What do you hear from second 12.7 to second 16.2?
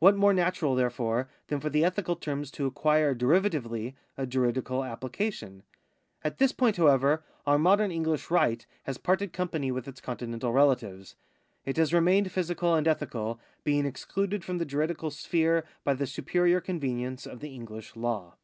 and ethical, being excluded from the juridical sphere by the